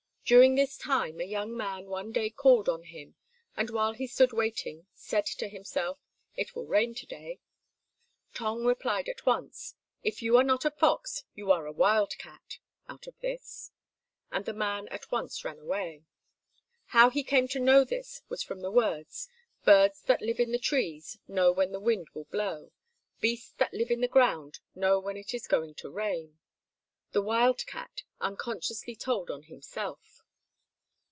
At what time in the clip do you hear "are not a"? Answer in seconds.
10.37-10.71